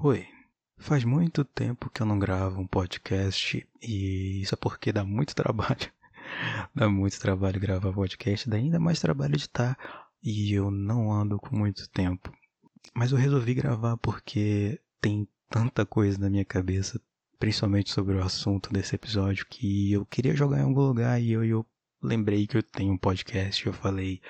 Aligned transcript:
Oi, 0.00 0.28
faz 0.76 1.02
muito 1.02 1.44
tempo 1.44 1.90
que 1.90 2.00
eu 2.00 2.06
não 2.06 2.20
gravo 2.20 2.60
um 2.60 2.66
podcast 2.68 3.66
e 3.82 4.42
isso 4.42 4.54
é 4.54 4.56
porque 4.56 4.92
dá 4.92 5.04
muito 5.04 5.34
trabalho. 5.34 5.90
dá 6.72 6.88
muito 6.88 7.18
trabalho 7.18 7.58
gravar 7.58 7.92
podcast, 7.92 8.48
dá 8.48 8.56
ainda 8.58 8.78
mais 8.78 9.00
trabalho 9.00 9.34
editar 9.34 9.76
e 10.22 10.52
eu 10.54 10.70
não 10.70 11.10
ando 11.10 11.36
com 11.40 11.56
muito 11.56 11.88
tempo. 11.88 12.32
Mas 12.94 13.10
eu 13.10 13.18
resolvi 13.18 13.54
gravar 13.54 13.96
porque 13.96 14.80
tem 15.00 15.26
tanta 15.50 15.84
coisa 15.84 16.16
na 16.16 16.30
minha 16.30 16.44
cabeça, 16.44 17.00
principalmente 17.36 17.90
sobre 17.90 18.14
o 18.14 18.22
assunto 18.22 18.72
desse 18.72 18.94
episódio, 18.94 19.46
que 19.50 19.90
eu 19.90 20.06
queria 20.06 20.36
jogar 20.36 20.60
em 20.60 20.62
algum 20.64 20.82
lugar 20.82 21.20
e 21.20 21.32
eu, 21.32 21.44
eu 21.44 21.66
lembrei 22.00 22.46
que 22.46 22.56
eu 22.56 22.62
tenho 22.62 22.92
um 22.92 22.98
podcast. 22.98 23.66
Eu 23.66 23.72
falei, 23.72 24.20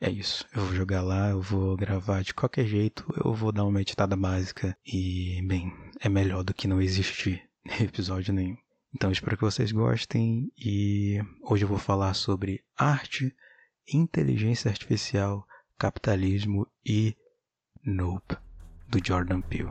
é 0.00 0.10
isso, 0.10 0.46
eu 0.54 0.64
vou 0.64 0.74
jogar 0.74 1.02
lá, 1.02 1.30
eu 1.30 1.40
vou 1.40 1.76
gravar 1.76 2.22
de 2.22 2.32
qualquer 2.32 2.66
jeito, 2.66 3.04
eu 3.24 3.34
vou 3.34 3.50
dar 3.50 3.64
uma 3.64 3.80
editada 3.80 4.16
básica 4.16 4.76
e, 4.86 5.42
bem, 5.44 5.72
é 6.00 6.08
melhor 6.08 6.44
do 6.44 6.54
que 6.54 6.68
não 6.68 6.80
existir 6.80 7.42
episódio 7.80 8.32
nenhum. 8.32 8.56
Então 8.94 9.10
espero 9.10 9.36
que 9.36 9.44
vocês 9.44 9.72
gostem 9.72 10.50
e 10.56 11.20
hoje 11.42 11.64
eu 11.64 11.68
vou 11.68 11.78
falar 11.78 12.14
sobre 12.14 12.62
arte, 12.76 13.34
inteligência 13.92 14.70
artificial, 14.70 15.46
capitalismo 15.76 16.66
e 16.84 17.16
Nope, 17.84 18.36
do 18.88 19.04
Jordan 19.04 19.40
Peele. 19.40 19.70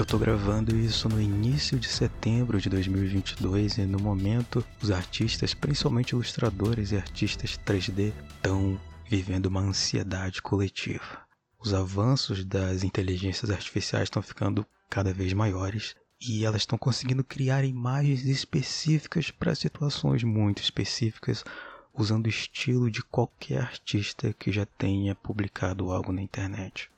Eu 0.00 0.04
estou 0.04 0.18
gravando 0.18 0.74
isso 0.74 1.10
no 1.10 1.20
início 1.20 1.78
de 1.78 1.86
setembro 1.86 2.58
de 2.58 2.70
2022 2.70 3.76
e 3.76 3.82
no 3.82 4.00
momento 4.00 4.64
os 4.80 4.90
artistas, 4.90 5.52
principalmente 5.52 6.12
ilustradores 6.12 6.90
e 6.90 6.96
artistas 6.96 7.60
3D, 7.66 8.10
estão 8.34 8.80
vivendo 9.06 9.44
uma 9.44 9.60
ansiedade 9.60 10.40
coletiva. 10.40 11.20
Os 11.58 11.74
avanços 11.74 12.42
das 12.46 12.82
inteligências 12.82 13.50
artificiais 13.50 14.04
estão 14.04 14.22
ficando 14.22 14.66
cada 14.88 15.12
vez 15.12 15.34
maiores 15.34 15.94
e 16.18 16.46
elas 16.46 16.62
estão 16.62 16.78
conseguindo 16.78 17.22
criar 17.22 17.62
imagens 17.62 18.24
específicas 18.24 19.30
para 19.30 19.54
situações 19.54 20.24
muito 20.24 20.62
específicas, 20.62 21.44
usando 21.92 22.24
o 22.24 22.30
estilo 22.30 22.90
de 22.90 23.02
qualquer 23.02 23.60
artista 23.60 24.32
que 24.32 24.50
já 24.50 24.64
tenha 24.64 25.14
publicado 25.14 25.92
algo 25.92 26.10
na 26.10 26.22
internet. 26.22 26.89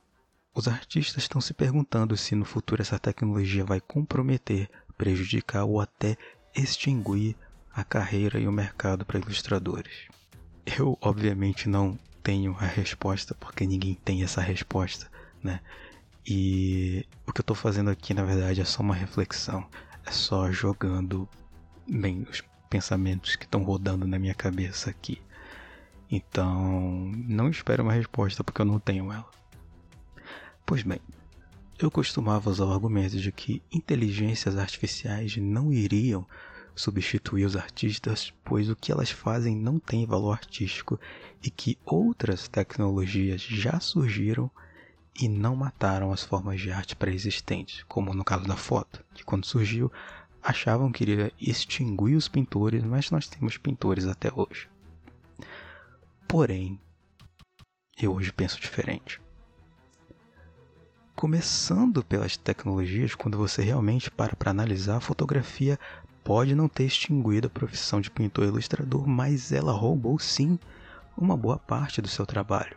Os 0.55 0.69
artistas 0.69 1.25
estão 1.25 1.41
se 1.41 1.55
perguntando 1.55 2.15
se 2.15 2.35
no 2.35 2.45
futuro 2.45 2.83
essa 2.83 2.99
tecnologia 2.99 3.65
vai 3.65 3.81
comprometer, 3.81 4.69
prejudicar 4.99 5.65
ou 5.65 5.81
até 5.81 6.17
extinguir 6.55 7.35
a 7.75 7.83
carreira 7.83 8.39
e 8.39 8.47
o 8.47 8.53
mercado 8.53 9.07
para 9.07 9.19
ilustradores. 9.19 10.09
Eu, 10.67 10.99
obviamente, 11.01 11.71
não 11.71 11.99
tenho 12.23 12.55
a 12.61 12.67
resposta, 12.67 13.35
porque 13.35 13.67
ninguém 13.67 13.95
tem 14.05 14.23
essa 14.23 14.43
resposta, 14.43 15.11
né? 15.43 15.59
E 16.27 17.07
o 17.27 17.33
que 17.33 17.41
eu 17.41 17.43
estou 17.43 17.57
fazendo 17.57 17.89
aqui, 17.89 18.13
na 18.13 18.23
verdade, 18.23 18.61
é 18.61 18.65
só 18.65 18.83
uma 18.83 18.95
reflexão. 18.95 19.67
É 20.05 20.11
só 20.11 20.53
jogando, 20.53 21.27
bem, 21.89 22.27
os 22.31 22.43
pensamentos 22.69 23.37
que 23.37 23.45
estão 23.45 23.63
rodando 23.63 24.07
na 24.07 24.19
minha 24.19 24.35
cabeça 24.35 24.91
aqui. 24.91 25.21
Então, 26.11 27.11
não 27.27 27.49
espero 27.49 27.83
uma 27.83 27.95
resposta, 27.95 28.45
porque 28.45 28.61
eu 28.61 28.67
não 28.67 28.79
tenho 28.79 29.11
ela. 29.11 29.42
Pois 30.65 30.83
bem, 30.83 31.01
eu 31.79 31.91
costumava 31.91 32.51
usar 32.51 32.65
o 32.67 32.73
argumento 32.73 33.19
de 33.19 33.33
que 33.33 33.63
inteligências 33.73 34.57
artificiais 34.57 35.37
não 35.37 35.73
iriam 35.73 36.27
substituir 36.75 37.45
os 37.45 37.57
artistas, 37.57 38.33
pois 38.45 38.71
o 38.71 38.77
que 38.77 38.91
elas 38.91 39.11
fazem 39.11 39.57
não 39.57 39.79
tem 39.79 40.07
valor 40.07 40.33
artístico 40.33 40.99
e 41.43 41.51
que 41.51 41.79
outras 41.85 42.49
tecnologias 42.49 43.43
já 43.43 43.79
surgiram 43.81 44.51
e 45.21 45.29
não 45.29 45.55
mataram 45.55 46.13
as 46.13 46.23
formas 46.23 46.61
de 46.61 46.71
arte 46.71 46.97
pré-existentes, 46.97 47.85
como 47.87 48.15
no 48.15 48.25
caso 48.25 48.45
da 48.45 48.57
foto, 48.57 49.05
que 49.15 49.25
quando 49.25 49.45
surgiu 49.45 49.93
achavam 50.43 50.91
que 50.91 51.05
iria 51.05 51.33
extinguir 51.41 52.17
os 52.17 52.29
pintores, 52.29 52.83
mas 52.83 53.11
nós 53.11 53.29
temos 53.29 53.59
pintores 53.59 54.07
até 54.07 54.31
hoje. 54.35 54.69
Porém, 56.27 56.81
eu 58.01 58.15
hoje 58.15 58.33
penso 58.33 58.61
diferente. 58.61 59.22
Começando 61.15 62.03
pelas 62.03 62.37
tecnologias, 62.37 63.15
quando 63.15 63.39
você 63.39 63.63
realmente 63.63 64.11
para 64.11 64.35
para 64.35 64.51
analisar, 64.51 64.97
a 64.97 65.01
fotografia 65.01 65.79
pode 66.25 66.55
não 66.55 66.69
ter 66.69 66.85
extinguido 66.85 67.47
a 67.47 67.51
profissão 67.51 68.01
de 68.01 68.11
pintor 68.11 68.45
e 68.45 68.49
ilustrador, 68.49 69.07
mas 69.07 69.53
ela 69.53 69.73
roubou 69.73 70.19
sim 70.19 70.59
uma 71.17 71.37
boa 71.37 71.59
parte 71.59 72.01
do 72.03 72.09
seu 72.09 72.27
trabalho. 72.27 72.77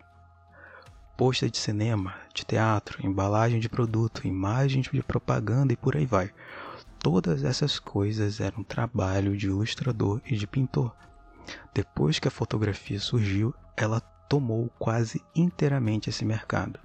Posta 1.18 1.50
de 1.50 1.58
cinema, 1.58 2.14
de 2.34 2.46
teatro, 2.46 3.04
embalagem 3.04 3.60
de 3.60 3.70
produto, 3.70 4.28
imagem 4.28 4.82
de 4.82 5.02
propaganda 5.02 5.74
e 5.74 5.78
por 5.78 5.96
aí 5.96 6.06
vai. 6.06 6.32
Todas 7.00 7.44
essas 7.44 7.80
coisas 7.80 8.40
eram 8.40 8.64
trabalho 8.64 9.36
de 9.36 9.48
ilustrador 9.48 10.22
e 10.26 10.36
de 10.36 10.46
pintor. 10.46 10.94
Depois 11.74 12.20
que 12.20 12.28
a 12.28 12.32
fotografia 12.32 13.00
surgiu, 13.00 13.56
ela 13.78 14.02
tomou 14.28 14.70
quase 14.78 15.24
inteiramente 15.34 16.10
esse 16.10 16.26
mercado. 16.26 16.85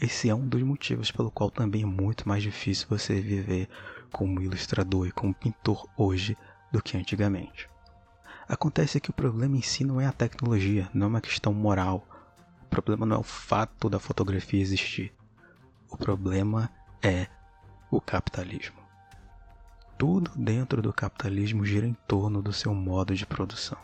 Esse 0.00 0.28
é 0.28 0.34
um 0.34 0.46
dos 0.46 0.62
motivos 0.62 1.10
pelo 1.10 1.30
qual 1.30 1.50
também 1.50 1.82
é 1.82 1.86
muito 1.86 2.28
mais 2.28 2.42
difícil 2.42 2.86
você 2.88 3.20
viver 3.20 3.68
como 4.10 4.40
ilustrador 4.42 5.06
e 5.06 5.12
como 5.12 5.34
pintor 5.34 5.88
hoje 5.96 6.36
do 6.72 6.82
que 6.82 6.96
antigamente. 6.96 7.68
Acontece 8.48 9.00
que 9.00 9.10
o 9.10 9.14
problema 9.14 9.56
em 9.56 9.62
si 9.62 9.84
não 9.84 10.00
é 10.00 10.06
a 10.06 10.12
tecnologia, 10.12 10.90
não 10.92 11.06
é 11.06 11.08
uma 11.08 11.20
questão 11.20 11.54
moral. 11.54 12.06
O 12.62 12.66
problema 12.66 13.06
não 13.06 13.16
é 13.16 13.18
o 13.18 13.22
fato 13.22 13.88
da 13.88 13.98
fotografia 13.98 14.60
existir. 14.60 15.14
O 15.88 15.96
problema 15.96 16.70
é 17.02 17.28
o 17.90 18.00
capitalismo. 18.00 18.82
Tudo 19.96 20.30
dentro 20.34 20.82
do 20.82 20.92
capitalismo 20.92 21.64
gira 21.64 21.86
em 21.86 21.94
torno 22.06 22.42
do 22.42 22.52
seu 22.52 22.74
modo 22.74 23.14
de 23.14 23.24
produção. 23.24 23.78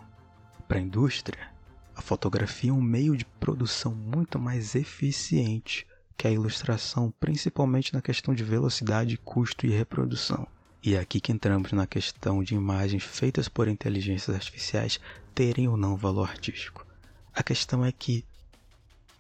Para 0.67 0.79
a 0.79 0.83
indústria, 0.83 1.49
a 1.95 2.03
fotografia 2.03 2.71
é 2.71 2.73
um 2.73 2.83
meio 2.83 3.17
de 3.17 3.25
produção 3.25 3.95
muito 3.95 4.39
mais 4.39 4.75
eficiente 4.75 5.87
que 6.19 6.27
é 6.27 6.31
a 6.31 6.35
ilustração, 6.35 7.15
principalmente 7.21 7.95
na 7.95 8.03
questão 8.03 8.35
de 8.35 8.43
velocidade, 8.43 9.17
custo 9.19 9.65
e 9.65 9.71
reprodução. 9.71 10.49
E 10.83 10.97
é 10.97 10.99
aqui 10.99 11.21
que 11.21 11.31
entramos 11.31 11.71
na 11.71 11.87
questão 11.87 12.43
de 12.43 12.57
imagens 12.57 13.05
feitas 13.05 13.49
por 13.49 13.69
inteligências 13.69 14.35
artificiais 14.35 14.99
terem 15.33 15.69
ou 15.69 15.77
não 15.77 15.97
valor 15.97 16.29
artístico. 16.29 16.85
A 17.33 17.41
questão 17.41 17.85
é 17.85 17.93
que 17.93 18.25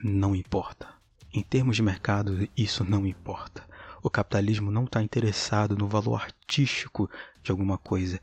não 0.03 0.35
importa. 0.35 0.89
Em 1.33 1.41
termos 1.41 1.77
de 1.77 1.83
mercado, 1.83 2.49
isso 2.57 2.83
não 2.83 3.07
importa. 3.07 3.65
O 4.03 4.11
capitalismo 4.11 4.73
não 4.73 4.85
está 4.85 5.01
interessado 5.01 5.77
no 5.77 5.87
valor 5.87 6.21
artístico 6.21 7.09
de 7.45 7.53
alguma 7.53 7.79
coisa, 7.79 8.21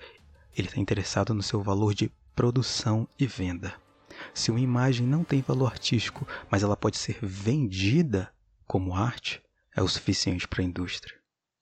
ele 0.53 0.68
está 0.68 0.81
interessado 0.81 1.34
no 1.34 1.44
seu 1.44 1.62
valor 1.62 1.94
de 1.94 2.12
produção 2.35 3.08
e 3.18 3.25
venda. 3.25 3.74
Se 4.34 4.52
uma 4.52 4.59
imagem 4.59 5.08
não 5.08 5.24
tem 5.24 5.41
valor 5.41 5.68
artístico, 5.68 6.28
mas 6.50 6.62
ela 6.62 6.75
pode 6.75 6.97
ser 6.97 7.18
vendida, 7.22 8.34
como 8.68 8.96
arte 8.96 9.42
é 9.76 9.81
o 9.81 9.88
suficiente 9.88 10.48
para 10.48 10.62
a 10.62 10.66
indústria. 10.66 11.16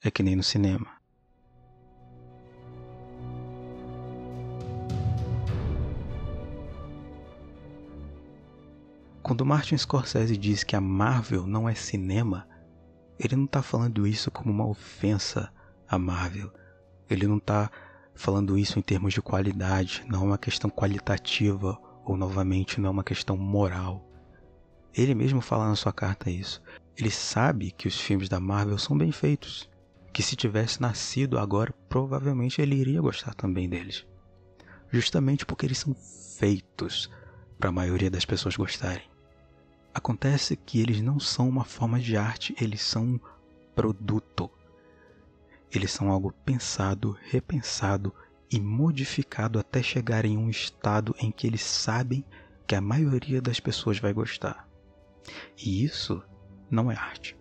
É 0.03 0.12
que 0.12 0.24
nem 0.24 0.36
no 0.36 0.44
cinema. 0.44 0.88
Quando 9.22 9.46
Martin 9.46 9.78
Scorsese 9.78 10.36
diz 10.36 10.64
que 10.66 10.75
a 10.75 10.81
Marvel 10.81 11.47
não 11.47 11.68
é 11.68 11.74
cinema, 11.74 12.46
ele 13.18 13.38
não 13.38 13.46
está 13.46 13.62
falando 13.62 14.06
isso 14.06 14.29
como 14.29 14.52
uma 14.52 14.67
ofensa 14.67 15.49
à 15.88 15.97
Marvel. 15.97 16.52
Ele 17.09 17.26
não 17.26 17.38
está 17.38 17.72
falando 18.14 18.58
isso 18.58 18.78
em 18.78 18.82
termos 18.82 19.14
de 19.14 19.22
qualidade, 19.22 20.03
não 20.08 20.22
é 20.22 20.26
uma 20.26 20.38
questão 20.38 20.70
qualitativa 20.70 21.79
ou 22.03 22.17
novamente 22.17 22.82
não 22.82 22.90
é 22.90 22.91
uma 22.91 23.03
questão 23.03 23.38
moral. 23.38 24.12
Ele 24.95 25.16
mesmo 25.16 25.41
fala 25.41 25.67
na 25.67 25.75
sua 25.75 25.91
carta 25.91 26.29
isso. 26.29 26.61
Ele 26.95 27.09
sabe 27.09 27.72
que 27.72 27.87
os 27.87 27.99
filmes 27.99 28.29
da 28.29 28.40
Marvel 28.40 28.78
são 28.78 28.95
bem 28.95 29.11
feitos, 29.11 29.67
que 30.13 30.22
se 30.22 30.35
tivesse 30.35 30.79
nascido 30.79 31.40
agora, 31.40 31.73
provavelmente 31.90 32.61
ele 32.61 32.75
iria 32.75 33.01
gostar 33.01 33.34
também 33.34 33.67
deles. 33.67 34.05
Justamente 34.91 35.45
porque 35.45 35.66
eles 35.66 35.79
são 35.79 35.95
feitos 36.37 37.09
para 37.57 37.69
a 37.69 37.73
maioria 37.73 38.11
das 38.11 38.25
pessoas 38.25 38.55
gostarem. 38.55 39.09
Acontece 39.91 40.55
que 40.55 40.79
eles 40.79 41.01
não 41.01 41.19
são 41.19 41.49
uma 41.49 41.66
forma 41.66 41.99
de 41.99 42.16
arte, 42.16 42.55
eles 42.61 42.81
são 42.81 43.03
um 43.03 43.19
produto. 43.73 44.51
Eles 45.72 45.91
são 45.91 46.11
algo 46.11 46.31
pensado, 46.46 47.17
repensado 47.29 48.13
e 48.51 48.59
modificado 48.59 49.57
até 49.57 49.81
chegar 49.81 50.25
em 50.25 50.37
um 50.37 50.49
estado 50.49 51.16
em 51.19 51.31
que 51.31 51.47
eles 51.47 51.63
sabem 51.63 52.23
que 52.67 52.75
a 52.75 52.81
maioria 52.81 53.41
das 53.41 53.59
pessoas 53.59 53.97
vai 53.97 54.13
gostar. 54.13 54.67
E 55.58 55.84
isso 55.84 56.23
não 56.70 56.91
é 56.91 56.96
arte. 56.96 57.37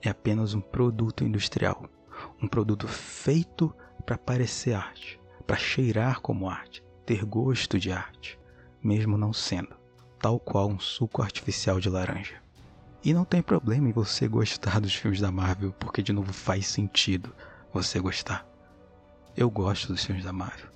é 0.00 0.08
apenas 0.08 0.54
um 0.54 0.60
produto 0.60 1.24
industrial, 1.24 1.88
um 2.40 2.46
produto 2.46 2.86
feito 2.86 3.74
para 4.06 4.16
parecer 4.16 4.72
arte, 4.72 5.20
para 5.46 5.56
cheirar 5.56 6.20
como 6.20 6.48
arte, 6.48 6.84
ter 7.04 7.24
gosto 7.24 7.78
de 7.78 7.90
arte, 7.90 8.38
mesmo 8.82 9.18
não 9.18 9.32
sendo, 9.32 9.74
tal 10.20 10.38
qual 10.38 10.68
um 10.68 10.78
suco 10.78 11.22
artificial 11.22 11.80
de 11.80 11.88
laranja. 11.88 12.40
E 13.02 13.12
não 13.12 13.24
tem 13.24 13.42
problema 13.42 13.88
em 13.88 13.92
você 13.92 14.28
gostar 14.28 14.80
dos 14.80 14.94
filmes 14.94 15.20
da 15.20 15.30
Marvel, 15.30 15.72
porque 15.72 16.02
de 16.02 16.12
novo 16.12 16.32
faz 16.32 16.66
sentido 16.66 17.34
você 17.72 17.98
gostar. 18.00 18.46
Eu 19.36 19.50
gosto 19.50 19.88
dos 19.88 20.04
filmes 20.04 20.24
da 20.24 20.32
Marvel. 20.32 20.68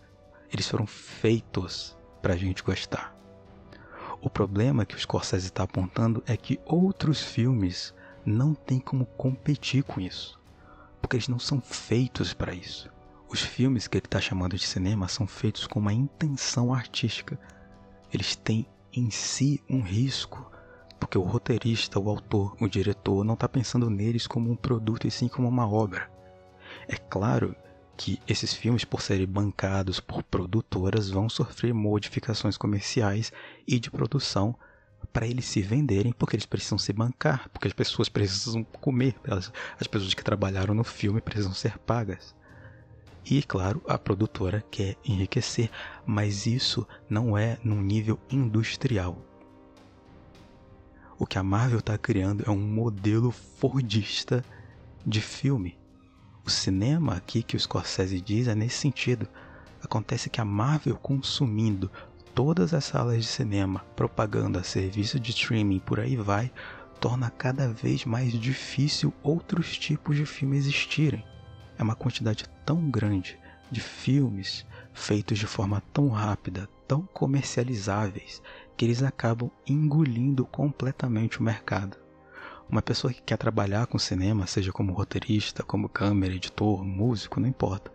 Eles 0.53 0.69
foram 0.69 0.87
feitos 0.87 1.97
pra 2.21 2.37
gente 2.37 2.63
gostar. 2.63 3.17
O 4.25 4.31
problema 4.31 4.87
que 4.87 4.95
o 4.95 4.99
Scorsese 4.99 5.47
está 5.47 5.65
apontando 5.65 6.23
é 6.29 6.37
que 6.37 6.61
outros 6.65 7.21
filmes 7.21 7.93
não 8.25 8.55
têm 8.55 8.79
como 8.79 9.05
competir 9.05 9.83
com 9.83 10.01
isso, 10.01 10.41
porque 11.01 11.17
eles 11.17 11.27
não 11.27 11.41
são 11.41 11.61
feitos 11.61 12.33
para 12.33 12.55
isso. 12.55 12.89
Os 13.29 13.41
filmes 13.41 13.89
que 13.89 13.99
ele 13.99 14.07
está 14.07 14.21
chamando 14.21 14.57
de 14.57 14.65
cinema 14.65 15.09
são 15.09 15.27
feitos 15.27 15.67
com 15.67 15.81
uma 15.81 15.93
intenção 15.93 16.73
artística. 16.73 17.37
Eles 18.13 18.37
têm 18.37 18.65
em 18.93 19.11
si 19.11 19.61
um 19.69 19.81
risco, 19.81 20.49
porque 21.01 21.19
o 21.19 21.23
roteirista, 21.23 21.99
o 21.99 22.09
autor, 22.09 22.55
o 22.61 22.69
diretor 22.69 23.25
não 23.25 23.35
está 23.35 23.49
pensando 23.49 23.91
neles 23.91 24.29
como 24.29 24.53
um 24.53 24.57
produto 24.57 25.05
e 25.05 25.11
sim 25.11 25.27
como 25.27 25.49
uma 25.49 25.69
obra. 25.69 26.09
É 26.87 26.95
claro 26.95 27.57
que 27.97 28.21
esses 28.27 28.55
filmes, 28.55 28.85
por 28.85 29.01
serem 29.01 29.27
bancados 29.27 30.01
por 30.01 30.23
produtoras, 30.23 31.11
vão 31.11 31.29
sofrer 31.29 31.73
modificações 31.73 32.57
comerciais 32.57 33.33
e 33.67 33.79
de 33.79 33.91
produção 33.91 34.57
para 35.13 35.27
eles 35.27 35.45
se 35.45 35.61
venderem, 35.61 36.13
porque 36.13 36.37
eles 36.37 36.47
precisam 36.47 36.79
se 36.79 36.93
bancar, 36.93 37.49
porque 37.51 37.69
as 37.69 37.75
pessoas 37.75 38.09
precisam 38.09 38.65
comer, 38.65 39.15
as, 39.29 39.53
as 39.79 39.87
pessoas 39.87 40.15
que 40.15 40.25
trabalharam 40.25 40.75
no 40.75 40.85
filme 40.85 41.21
precisam 41.21 41.53
ser 41.53 41.79
pagas. 41.79 42.35
E, 43.25 43.43
claro, 43.43 43.81
a 43.87 43.97
produtora 43.99 44.65
quer 44.71 44.97
enriquecer, 45.05 45.71
mas 46.05 46.47
isso 46.47 46.87
não 47.09 47.37
é 47.39 47.59
num 47.63 47.81
nível 47.81 48.19
industrial. 48.31 49.17
O 51.19 51.27
que 51.27 51.39
a 51.39 51.43
Marvel 51.43 51.79
está 51.79 51.97
criando 51.97 52.43
é 52.45 52.51
um 52.51 52.59
modelo 52.59 53.31
fordista 53.31 54.45
de 55.07 55.21
filme. 55.21 55.79
O 56.45 56.51
cinema 56.51 57.15
aqui 57.15 57.41
que 57.41 57.57
o 57.57 57.61
Scorsese 57.61 58.21
diz 58.21 58.49
é 58.49 58.55
nesse 58.55 58.79
sentido. 58.79 59.29
Acontece 59.81 60.29
que 60.29 60.41
a 60.41 60.45
Marvel 60.45 60.97
consumindo 60.97 61.89
todas 62.35 62.75
as 62.75 62.85
salas 62.85 63.19
de 63.19 63.29
cinema, 63.29 63.81
propaganda, 63.95 64.65
serviço 64.65 65.21
de 65.21 65.31
streaming, 65.31 65.79
por 65.79 66.01
aí 66.01 66.17
vai, 66.17 66.51
torna 67.01 67.31
cada 67.31 67.69
vez 67.69 68.05
mais 68.05 68.33
difícil 68.33 69.15
outros 69.23 69.79
tipos 69.79 70.17
de 70.17 70.27
filmes 70.27 70.67
existirem. 70.67 71.25
É 71.79 71.83
uma 71.83 71.95
quantidade 71.95 72.45
tão 72.67 72.91
grande 72.91 73.39
de 73.71 73.81
filmes 73.81 74.67
feitos 74.93 75.39
de 75.39 75.47
forma 75.47 75.81
tão 75.93 76.09
rápida, 76.09 76.69
tão 76.89 77.03
comercializáveis, 77.03 78.43
que 78.77 78.85
eles 78.85 79.03
acabam 79.03 79.51
engolindo 79.67 80.45
completamente 80.45 81.39
o 81.39 81.43
mercado. 81.43 82.02
Uma 82.73 82.81
pessoa 82.81 83.13
que 83.13 83.21
quer 83.21 83.37
trabalhar 83.37 83.87
com 83.87 83.99
cinema, 83.99 84.47
seja 84.47 84.73
como 84.73 84.95
roteirista, 84.95 85.63
como 85.63 85.91
câmera, 85.91 86.33
editor, 86.33 86.83
músico, 86.83 87.39
não 87.39 87.47
importa, 87.47 87.93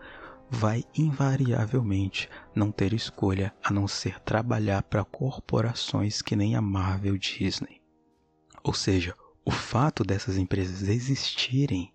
vai 0.51 0.83
invariavelmente 0.95 2.29
não 2.53 2.71
ter 2.71 2.94
escolha 2.94 3.51
a 3.63 3.74
não 3.74 3.88
ser 3.88 4.19
trabalhar 4.19 4.83
para 4.83 5.03
corporações 5.03 6.21
que 6.21 6.35
nem 6.35 6.56
a 6.56 6.62
Marvel 6.62 7.18
Disney. 7.18 7.81
Ou 8.63 8.71
seja, 8.71 9.15
o 9.44 9.50
fato 9.50 10.03
dessas 10.03 10.38
empresas 10.38 10.88
existirem 10.88 11.91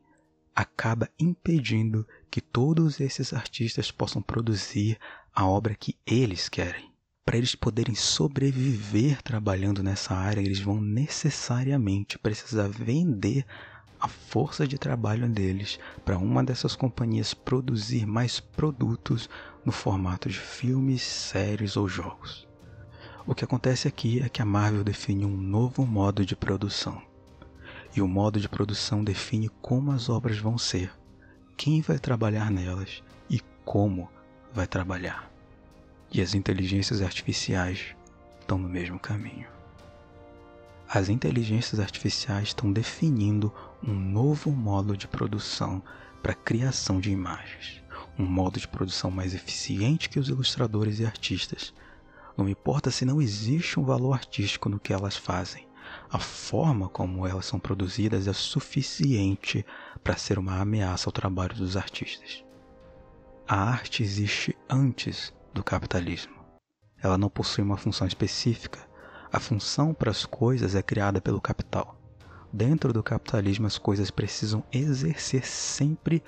acaba 0.53 1.09
impedindo 1.17 2.05
que 2.29 2.41
todos 2.41 2.99
esses 2.99 3.33
artistas 3.33 3.93
possam 3.93 4.21
produzir 4.21 4.99
a 5.33 5.47
obra 5.47 5.77
que 5.77 5.97
eles 6.05 6.49
querem 6.49 6.92
para 7.25 7.37
eles 7.37 7.55
poderem 7.55 7.95
sobreviver 7.95 9.23
trabalhando 9.23 9.83
nessa 9.83 10.15
área, 10.15 10.41
eles 10.41 10.61
vão 10.61 10.81
necessariamente 10.81 12.19
precisar 12.19 12.69
vender 12.69 13.47
a 14.01 14.09
força 14.09 14.67
de 14.67 14.77
trabalho 14.77 15.29
deles 15.29 15.79
para 16.05 16.19
uma 16.19 16.43
dessas 16.43 16.75
companhias 16.75 17.33
produzir 17.33 18.05
mais 18.05 18.41
produtos 18.41 19.31
no 19.65 19.71
formato 19.71 20.29
de 20.29 20.39
filmes, 20.39 21.03
séries 21.03 21.77
ou 21.77 21.89
jogos. 21.89 22.49
O 23.25 23.37
que 23.37 23.45
acontece 23.45 23.87
aqui 23.87 24.21
é 24.21 24.29
que 24.29 24.43
a 24.43 24.45
Marvel 24.45 24.83
define 24.83 25.25
um 25.25 25.37
novo 25.37 25.87
modo 25.87 26.27
de 26.27 26.35
produção. 26.35 27.01
E 27.95 28.03
o 28.03 28.09
modo 28.09 28.41
de 28.41 28.49
produção 28.49 29.05
define 29.05 29.49
como 29.61 29.93
as 29.93 30.09
obras 30.09 30.39
vão 30.39 30.59
ser, 30.59 30.91
quem 31.57 31.81
vai 31.81 32.01
trabalhar 32.01 32.51
nelas 32.51 33.05
e 33.31 33.41
como 33.65 34.11
vai 34.53 34.67
trabalhar 34.67 35.32
e 36.13 36.21
as 36.21 36.35
inteligências 36.35 37.01
artificiais 37.01 37.97
estão 38.39 38.59
no 38.59 38.69
mesmo 38.69 38.99
caminho. 38.99 39.49
As 40.87 41.09
inteligências 41.09 41.81
artificiais 41.81 42.49
estão 42.49 42.71
definindo 42.71 43.51
um 43.83 43.95
novo 43.95 44.51
modo 44.51 44.95
de 44.95 45.09
produção 45.09 45.83
para 46.23 46.33
a 46.33 46.37
criação 46.37 47.01
de 47.01 47.11
imagens, 47.11 47.83
um 48.19 48.27
modo 48.27 48.61
de 48.61 48.69
produção 48.69 49.11
mais 49.11 49.35
eficiente 49.35 50.11
que 50.11 50.19
os 50.19 50.29
ilustradores 50.29 51.01
e 51.01 51.07
artistas. 51.07 51.73
Não 52.37 52.47
importa 52.47 52.91
se 52.91 53.07
não 53.07 53.23
existe 53.23 53.81
um 53.81 53.85
valor 53.85 54.13
artístico 54.13 54.69
no 54.69 54.79
que 54.79 54.93
elas 54.93 55.17
fazem, 55.17 55.67
a 56.11 56.19
forma 56.19 56.91
como 56.91 57.27
elas 57.27 57.47
são 57.47 57.59
produzidas 57.59 58.29
é 58.29 58.33
suficiente 58.35 59.65
para 60.05 60.17
ser 60.17 60.39
uma 60.39 60.61
ameaça 60.61 61.09
ao 61.09 61.13
trabalho 61.13 61.55
dos 61.55 61.75
artistas. 61.75 62.45
A 63.49 63.57
arte 63.57 64.03
existe 64.03 64.57
antes 64.69 65.33
do 65.53 65.63
capitalismo. 65.63 66.35
Ela 67.03 67.19
não 67.19 67.29
possui 67.29 67.65
uma 67.65 67.77
função 67.77 68.07
específica. 68.07 68.79
A 69.33 69.41
função 69.41 69.93
para 69.93 70.11
as 70.11 70.25
coisas 70.25 70.75
é 70.75 70.83
criada 70.83 71.21
pelo 71.21 71.41
capital. 71.41 71.99
Dentro 72.53 72.93
do 72.93 73.03
capitalismo, 73.03 73.67
as 73.67 73.79
coisas 73.79 74.11
precisam 74.11 74.63
exercer 74.71 75.47
sempre 75.47 76.23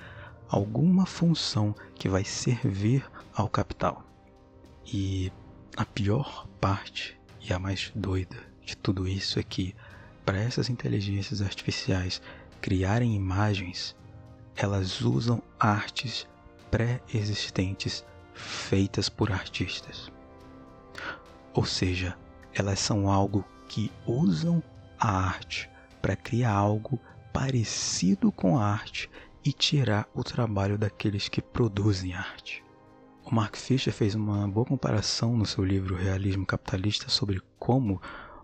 alguma 0.48 1.06
função 1.06 1.74
que 1.94 2.08
vai 2.08 2.24
servir 2.24 3.04
ao 3.34 3.48
capital. 3.48 4.04
E 4.86 5.30
a 5.76 5.84
pior 5.84 6.46
parte 6.60 7.20
e 7.40 7.52
a 7.52 7.58
mais 7.58 7.92
doida 7.94 8.36
de 8.64 8.76
tudo 8.76 9.06
isso 9.06 9.38
é 9.38 9.42
que, 9.42 9.74
para 10.24 10.38
essas 10.38 10.70
inteligências 10.70 11.42
artificiais 11.42 12.22
criarem 12.60 13.14
imagens, 13.14 13.94
elas 14.56 15.02
usam 15.02 15.42
artes 15.58 16.26
pré-existentes 16.70 18.04
feitas 18.34 19.08
por 19.08 19.32
artistas. 19.32 20.12
Ou 21.54 21.64
seja, 21.64 22.16
elas 22.52 22.80
são 22.80 23.10
algo 23.10 23.44
que 23.68 23.90
usam 24.06 24.62
a 24.98 25.10
arte 25.10 25.70
para 26.02 26.16
criar 26.16 26.52
algo 26.52 27.00
parecido 27.32 28.30
com 28.30 28.58
a 28.58 28.64
arte 28.66 29.10
e 29.44 29.52
tirar 29.52 30.08
o 30.14 30.22
trabalho 30.22 30.76
daqueles 30.76 31.28
que 31.28 31.40
produzem 31.40 32.14
arte. 32.14 32.62
O 33.24 33.34
Mark 33.34 33.56
Fisher 33.56 33.92
fez 33.92 34.14
uma 34.14 34.46
boa 34.46 34.66
comparação 34.66 35.36
no 35.36 35.46
seu 35.46 35.64
livro 35.64 35.96
Realismo 35.96 36.44
Capitalista 36.44 37.08
sobre 37.08 37.40
como 37.58 38.00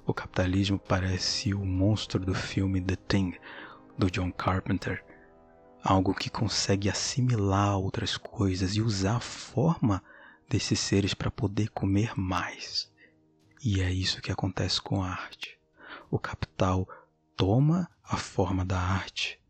o 0.07 0.15
capitalismo 0.15 0.79
parece 0.79 1.53
o 1.53 1.65
monstro 1.65 2.25
do 2.25 2.35
filme 2.35 2.81
The 2.81 2.97
Thing, 2.97 3.35
do 3.99 4.11
John 4.11 4.33
Carpenter, 4.33 5.05
algo 5.83 6.15
que 6.15 6.31
consegue 6.31 6.89
assimilar 6.89 7.79
outras 7.79 8.17
coisas 8.17 8.77
e 8.77 8.83
usar 8.83 9.17
a 9.17 9.21
forma 9.21 10.03
desses 10.49 10.79
seres 10.81 11.15
para 11.15 11.31
poder 11.31 11.71
comer 11.71 12.19
mais. 12.19 12.91
E 13.63 13.81
é 13.81 13.93
isso 13.93 14.23
que 14.23 14.33
acontece 14.33 14.81
com 14.81 15.03
a 15.03 15.09
arte. 15.09 15.59
O 16.11 16.19
capital 16.19 16.89
toma 17.37 17.89
a 18.03 18.17
forma 18.17 18.65
da 18.65 18.79
arte, 18.79 19.41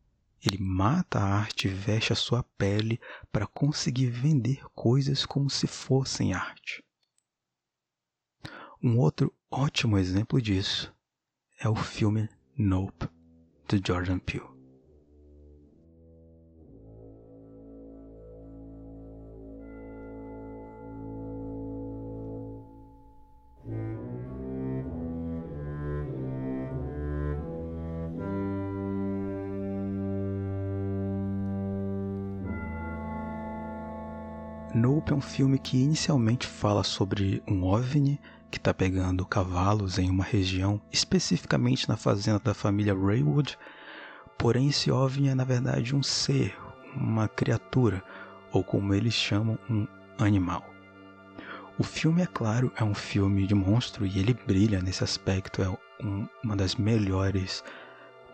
ele 0.43 0.59
mata 0.59 1.19
a 1.19 1.25
arte 1.25 1.69
e 1.69 1.71
veste 1.71 2.13
a 2.13 2.17
sua 2.17 2.43
pele 2.43 2.99
para 3.31 3.47
conseguir 3.47 4.07
vender 4.07 4.65
coisas 4.75 5.27
como 5.27 5.51
se 5.51 5.67
fossem 5.67 6.33
arte. 6.33 6.83
Um 8.83 8.99
outro 8.99 9.35
ótimo 9.51 9.99
exemplo 9.99 10.41
disso 10.41 10.95
é 11.59 11.69
o 11.69 11.75
filme 11.75 12.29
Nope, 12.57 13.07
de 13.69 13.81
Jordan 13.87 14.19
Peele. 14.19 14.60
Um 35.21 35.23
filme 35.23 35.59
que 35.59 35.77
inicialmente 35.77 36.47
fala 36.47 36.83
sobre 36.83 37.43
um 37.47 37.63
OVNI 37.65 38.19
que 38.51 38.57
está 38.59 38.73
pegando 38.73 39.27
cavalos 39.27 39.99
em 39.99 40.09
uma 40.09 40.25
região, 40.25 40.81
especificamente 40.91 41.89
na 41.89 41.97
fazenda 41.97 42.41
da 42.41 42.55
família 42.55 42.95
Raywood, 42.95 43.57
Porém, 44.41 44.69
esse 44.69 44.91
OVNI 44.91 45.29
é 45.29 45.35
na 45.35 45.45
verdade 45.45 45.95
um 45.95 46.03
ser, 46.03 46.57
uma 46.97 47.29
criatura, 47.29 48.03
ou 48.51 48.65
como 48.65 48.95
eles 48.95 49.13
chamam, 49.13 49.59
um 49.69 49.87
animal. 50.19 50.65
O 51.79 51.85
filme, 51.85 52.23
é 52.23 52.27
claro, 52.27 52.73
é 52.75 52.83
um 52.83 52.95
filme 52.95 53.47
de 53.47 53.55
monstro 53.55 54.07
e 54.07 54.19
ele 54.19 54.33
brilha 54.47 54.81
nesse 54.81 55.05
aspecto, 55.05 55.61
é 55.61 55.69
um, 56.03 56.27
uma 56.43 56.57
das 56.57 56.77
melhores 56.77 57.63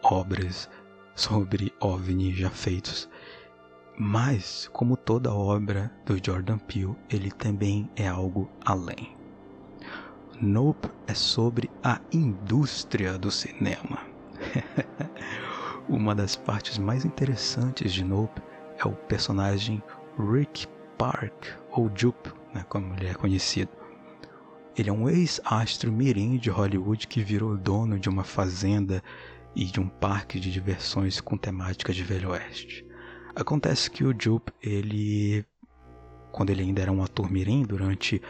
obras 0.00 0.70
sobre 1.16 1.74
OVNI 1.80 2.32
já 2.32 2.50
feitos. 2.50 3.08
Mas, 3.98 4.68
como 4.74 4.94
toda 4.94 5.32
obra 5.32 5.90
do 6.04 6.18
Jordan 6.22 6.58
Peele, 6.58 6.94
ele 7.08 7.30
também 7.30 7.88
é 7.96 8.06
algo 8.06 8.50
além. 8.62 9.16
Nope 10.38 10.90
é 11.06 11.14
sobre 11.14 11.70
a 11.82 11.98
indústria 12.12 13.16
do 13.16 13.30
cinema. 13.30 14.00
Uma 15.88 16.14
das 16.14 16.36
partes 16.36 16.76
mais 16.76 17.06
interessantes 17.06 17.90
de 17.90 18.04
Nope 18.04 18.42
é 18.76 18.86
o 18.86 18.92
personagem 18.92 19.82
Rick 20.18 20.66
Park, 20.98 21.46
ou 21.70 21.90
Jupe, 21.94 22.30
né, 22.52 22.66
como 22.68 22.94
ele 22.94 23.08
é 23.08 23.14
conhecido. 23.14 23.70
Ele 24.76 24.90
é 24.90 24.92
um 24.92 25.08
ex-astro 25.08 25.90
mirim 25.90 26.36
de 26.36 26.50
Hollywood 26.50 27.06
que 27.06 27.22
virou 27.22 27.56
dono 27.56 27.98
de 27.98 28.10
uma 28.10 28.24
fazenda 28.24 29.02
e 29.54 29.64
de 29.64 29.80
um 29.80 29.88
parque 29.88 30.38
de 30.38 30.52
diversões 30.52 31.18
com 31.18 31.38
temática 31.38 31.94
de 31.94 32.02
Velho 32.02 32.30
Oeste. 32.30 32.85
Acontece 33.38 33.90
que 33.90 34.02
o 34.02 34.14
Jupe, 34.18 34.50
ele, 34.62 35.44
quando 36.32 36.48
ele 36.48 36.62
ainda 36.62 36.80
era 36.80 36.90
um 36.90 37.02
ator 37.02 37.30
mirim, 37.30 37.64
durante 37.64 38.22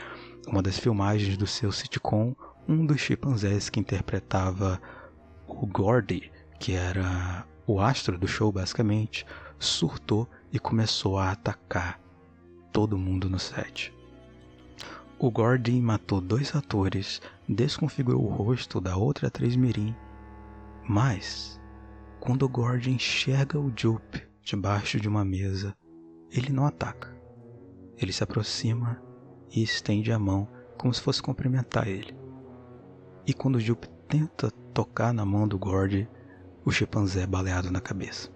uma 0.48 0.60
das 0.60 0.80
filmagens 0.80 1.36
do 1.36 1.46
seu 1.46 1.70
sitcom, 1.70 2.34
um 2.68 2.84
dos 2.84 3.00
chimpanzés 3.00 3.70
que 3.70 3.78
interpretava 3.78 4.82
o 5.46 5.64
Gordy, 5.64 6.32
que 6.58 6.72
era 6.72 7.46
o 7.68 7.80
astro 7.80 8.18
do 8.18 8.26
show 8.26 8.50
basicamente, 8.50 9.25
surtou 9.60 10.28
e 10.52 10.58
começou 10.58 11.20
a 11.20 11.30
atacar 11.30 12.00
todo 12.72 12.98
mundo 12.98 13.30
no 13.30 13.38
set. 13.38 13.94
O 15.20 15.30
Gordy 15.30 15.80
matou 15.80 16.20
dois 16.20 16.52
atores, 16.56 17.22
desconfigurou 17.48 18.25
o 18.25 18.34
rosto 18.34 18.80
da 18.80 18.96
outra 18.96 19.28
atriz 19.28 19.54
mirim, 19.54 19.94
mas 20.88 21.60
quando 22.18 22.42
o 22.42 22.48
Gordy 22.48 22.90
enxerga 22.90 23.56
o 23.56 23.72
Jupe 23.75 24.25
debaixo 24.46 25.00
de 25.00 25.08
uma 25.08 25.24
mesa, 25.24 25.76
ele 26.30 26.52
não 26.52 26.64
ataca. 26.64 27.12
Ele 27.98 28.12
se 28.12 28.22
aproxima 28.22 29.02
e 29.50 29.60
estende 29.60 30.12
a 30.12 30.18
mão 30.20 30.48
como 30.78 30.94
se 30.94 31.00
fosse 31.00 31.20
cumprimentar 31.20 31.88
ele. 31.88 32.16
E 33.26 33.34
quando 33.34 33.58
Jupe 33.58 33.88
tenta 34.06 34.48
tocar 34.72 35.12
na 35.12 35.24
mão 35.24 35.48
do 35.48 35.58
Gord, 35.58 36.08
o 36.64 36.70
chimpanzé 36.70 37.22
é 37.22 37.26
baleado 37.26 37.72
na 37.72 37.80
cabeça. 37.80 38.30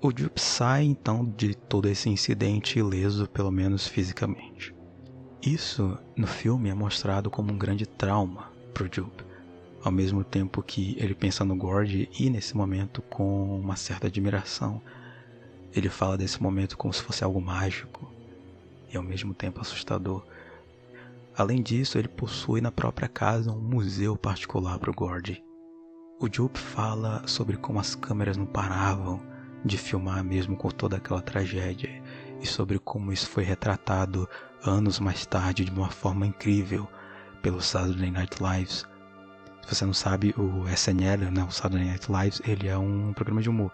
O 0.00 0.10
Jupe 0.10 0.40
sai 0.40 0.84
então 0.84 1.22
de 1.22 1.54
todo 1.54 1.86
esse 1.86 2.08
incidente 2.08 2.78
ileso, 2.78 3.28
pelo 3.28 3.50
menos 3.50 3.86
fisicamente. 3.86 4.74
Isso 5.42 5.98
no 6.16 6.26
filme 6.26 6.70
é 6.70 6.74
mostrado 6.74 7.28
como 7.28 7.52
um 7.52 7.58
grande 7.58 7.84
trauma 7.84 8.50
para 8.72 8.84
o 8.84 8.90
Jupe, 8.90 9.22
ao 9.82 9.92
mesmo 9.92 10.24
tempo 10.24 10.62
que 10.62 10.96
ele 10.98 11.14
pensa 11.14 11.44
no 11.44 11.56
Gord 11.56 12.08
e 12.18 12.30
nesse 12.30 12.56
momento 12.56 13.02
com 13.02 13.58
uma 13.58 13.76
certa 13.76 14.06
admiração. 14.06 14.82
Ele 15.74 15.88
fala 15.88 16.18
desse 16.18 16.42
momento 16.42 16.76
como 16.76 16.92
se 16.92 17.02
fosse 17.02 17.22
algo 17.22 17.40
mágico, 17.40 18.10
e 18.92 18.96
ao 18.96 19.02
mesmo 19.02 19.34
tempo 19.34 19.60
assustador. 19.60 20.24
Além 21.36 21.62
disso, 21.62 21.98
ele 21.98 22.08
possui 22.08 22.60
na 22.60 22.72
própria 22.72 23.08
casa 23.08 23.52
um 23.52 23.60
museu 23.60 24.16
particular 24.16 24.78
para 24.78 24.90
o 24.90 24.94
Gordy. 24.94 25.42
O 26.20 26.28
Jupe 26.32 26.58
fala 26.58 27.22
sobre 27.26 27.56
como 27.56 27.78
as 27.78 27.94
câmeras 27.94 28.36
não 28.36 28.46
paravam 28.46 29.22
de 29.64 29.78
filmar 29.78 30.24
mesmo 30.24 30.56
com 30.56 30.68
toda 30.68 30.96
aquela 30.96 31.22
tragédia 31.22 32.02
e 32.40 32.46
sobre 32.46 32.78
como 32.78 33.12
isso 33.12 33.28
foi 33.28 33.44
retratado 33.44 34.28
anos 34.64 34.98
mais 34.98 35.24
tarde 35.26 35.64
de 35.64 35.70
uma 35.70 35.90
forma 35.90 36.26
incrível 36.26 36.88
pelo 37.40 37.60
Saturday 37.60 38.10
Night 38.10 38.42
Live. 38.42 38.82
Se 39.68 39.74
você 39.74 39.84
não 39.84 39.92
sabe, 39.92 40.34
o 40.38 40.66
SNL, 40.68 41.30
né, 41.30 41.44
o 41.44 41.50
Saturday 41.50 41.88
Night 41.88 42.10
Live, 42.10 42.40
ele 42.46 42.68
é 42.68 42.78
um 42.78 43.12
programa 43.12 43.42
de 43.42 43.50
humor 43.50 43.70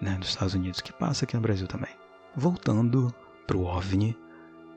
né, 0.00 0.16
dos 0.18 0.30
Estados 0.30 0.54
Unidos 0.54 0.80
que 0.80 0.94
passa 0.94 1.26
aqui 1.26 1.36
no 1.36 1.42
Brasil 1.42 1.66
também. 1.66 1.90
Voltando 2.34 3.14
pro 3.46 3.60
OVNI, 3.60 4.16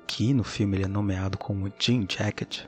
Aqui 0.03 0.33
no 0.33 0.43
filme 0.43 0.75
ele 0.75 0.85
é 0.85 0.87
nomeado 0.87 1.37
como 1.37 1.71
Jean 1.79 2.03
Jacket. 2.09 2.65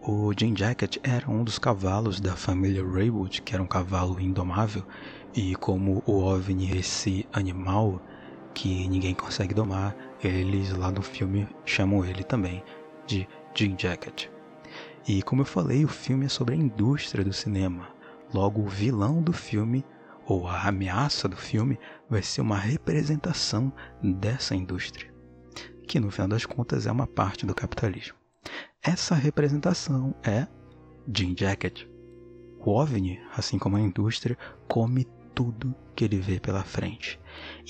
O 0.00 0.32
Jean 0.34 0.56
Jacket 0.56 0.96
era 1.02 1.30
um 1.30 1.44
dos 1.44 1.58
cavalos 1.58 2.18
da 2.18 2.34
família 2.34 2.82
Raywood, 2.82 3.42
que 3.42 3.54
era 3.54 3.62
um 3.62 3.66
cavalo 3.66 4.18
indomável, 4.18 4.82
e 5.34 5.54
como 5.54 6.02
o 6.06 6.24
OVNI, 6.24 6.78
esse 6.78 7.28
animal 7.30 8.00
que 8.54 8.88
ninguém 8.88 9.14
consegue 9.14 9.52
domar, 9.52 9.94
eles 10.24 10.72
lá 10.72 10.90
no 10.90 11.02
filme 11.02 11.46
chamam 11.64 12.04
ele 12.04 12.24
também 12.24 12.64
de 13.06 13.28
Jean 13.54 13.76
Jacket. 13.78 14.28
E 15.06 15.22
como 15.22 15.42
eu 15.42 15.46
falei, 15.46 15.84
o 15.84 15.88
filme 15.88 16.26
é 16.26 16.28
sobre 16.28 16.54
a 16.54 16.58
indústria 16.58 17.24
do 17.24 17.32
cinema. 17.32 17.88
Logo, 18.32 18.62
o 18.62 18.68
vilão 18.68 19.22
do 19.22 19.32
filme, 19.32 19.84
ou 20.26 20.46
a 20.46 20.68
ameaça 20.68 21.28
do 21.28 21.36
filme, 21.36 21.78
vai 22.08 22.22
ser 22.22 22.40
uma 22.40 22.56
representação 22.56 23.72
dessa 24.02 24.54
indústria 24.54 25.12
que 25.92 26.00
no 26.00 26.10
final 26.10 26.28
das 26.28 26.46
contas 26.46 26.86
é 26.86 26.90
uma 26.90 27.06
parte 27.06 27.44
do 27.44 27.54
capitalismo. 27.54 28.16
Essa 28.82 29.14
representação 29.14 30.14
é 30.22 30.46
Jean 31.06 31.34
Jacket. 31.36 31.86
O 32.58 32.70
OVNI, 32.70 33.20
assim 33.36 33.58
como 33.58 33.76
a 33.76 33.80
indústria, 33.80 34.38
come 34.66 35.06
tudo 35.34 35.74
que 35.94 36.04
ele 36.04 36.16
vê 36.16 36.40
pela 36.40 36.64
frente. 36.64 37.20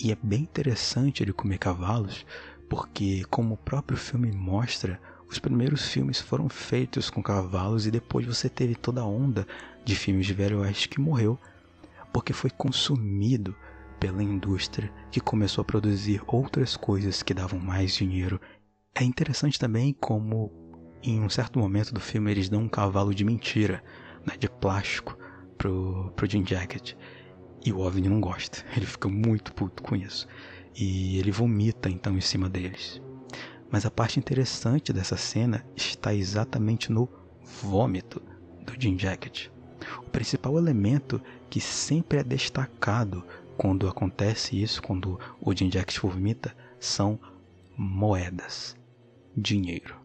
E 0.01 0.13
é 0.13 0.17
bem 0.23 0.43
interessante 0.43 1.21
ele 1.21 1.33
comer 1.33 1.59
cavalos, 1.59 2.25
porque, 2.69 3.25
como 3.29 3.55
o 3.55 3.59
próprio 3.59 3.99
filme 3.99 4.31
mostra, 4.31 5.01
os 5.33 5.39
primeiros 5.39 5.89
filmes 5.89 6.21
foram 6.21 6.49
feitos 6.49 7.09
com 7.09 7.23
cavalos 7.23 7.87
e 7.87 7.91
depois 7.91 8.27
você 8.27 8.49
teve 8.49 8.75
toda 8.75 9.01
a 9.01 9.07
onda 9.07 9.47
de 9.85 9.97
filmes 9.97 10.27
de 10.27 10.35
Velho 10.35 10.61
Oeste 10.61 10.89
que 10.89 11.01
morreu, 11.01 11.39
porque 12.13 12.35
foi 12.35 12.51
consumido 12.51 13.57
pela 13.99 14.23
indústria 14.23 14.93
que 15.11 15.21
começou 15.21 15.63
a 15.63 15.65
produzir 15.65 16.23
outras 16.27 16.77
coisas 16.77 17.23
que 17.23 17.33
davam 17.33 17.59
mais 17.59 17.95
dinheiro. 17.95 18.41
É 18.95 19.03
interessante 19.03 19.59
também 19.59 19.95
como 19.99 20.53
em 21.03 21.21
um 21.21 21.31
certo 21.31 21.59
momento 21.59 21.95
do 21.95 22.01
filme 22.01 22.31
eles 22.31 22.49
dão 22.49 22.63
um 22.63 22.69
cavalo 22.69 23.15
de 23.15 23.25
mentira, 23.25 23.83
né, 24.27 24.37
de 24.37 24.51
plástico, 24.51 25.17
pro, 25.57 26.13
pro 26.15 26.29
Jim 26.29 26.45
Jacket. 26.47 26.95
E 27.65 27.73
o 27.73 27.79
OVNI 27.79 28.09
não 28.09 28.21
gosta, 28.21 28.65
ele 28.77 28.87
fica 28.87 29.09
muito 29.09 29.55
puto 29.55 29.83
com 29.83 29.97
isso. 29.97 30.29
E 30.77 31.19
ele 31.19 31.31
vomita 31.31 31.89
então 31.89 32.17
em 32.17 32.21
cima 32.21 32.49
deles. 32.49 33.01
Mas 33.73 33.87
a 33.87 33.91
parte 33.91 34.19
interessante 34.19 34.93
dessa 34.93 35.17
cena 35.17 35.65
está 35.75 36.15
exatamente 36.15 36.93
no 36.93 37.09
vômito 37.63 38.21
do 38.67 38.79
Jim 38.79 38.99
Jacket. 38.99 39.49
O 40.07 40.11
principal 40.11 40.59
elemento 40.59 41.21
que 41.49 41.59
sempre 41.59 42.19
é 42.19 42.23
destacado 42.23 43.25
quando 43.57 43.89
acontece 43.89 44.63
isso, 44.63 44.83
quando 44.83 45.19
o 45.41 45.57
Jim 45.57 45.71
Jack 45.71 45.99
vomita, 46.01 46.55
são 46.79 47.19
moedas, 47.75 48.77
dinheiro. 49.35 50.02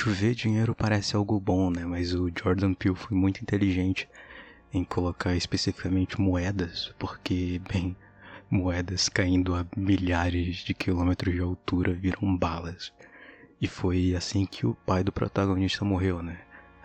Chover 0.00 0.32
dinheiro 0.32 0.76
parece 0.76 1.16
algo 1.16 1.40
bom, 1.40 1.70
né? 1.70 1.84
Mas 1.84 2.14
o 2.14 2.30
Jordan 2.30 2.72
Peele 2.72 2.94
foi 2.94 3.16
muito 3.16 3.42
inteligente 3.42 4.08
em 4.72 4.84
colocar 4.84 5.34
especificamente 5.34 6.20
moedas, 6.20 6.94
porque, 7.00 7.60
bem, 7.68 7.96
moedas 8.48 9.08
caindo 9.08 9.56
a 9.56 9.66
milhares 9.76 10.58
de 10.58 10.72
quilômetros 10.72 11.34
de 11.34 11.40
altura 11.40 11.92
viram 11.94 12.36
balas. 12.36 12.92
E 13.60 13.66
foi 13.66 14.14
assim 14.14 14.46
que 14.46 14.64
o 14.64 14.74
pai 14.86 15.02
do 15.02 15.10
protagonista 15.10 15.84
morreu, 15.84 16.22
né? 16.22 16.38